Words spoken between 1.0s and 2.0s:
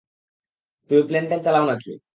Plane-ten চালাও নাকি?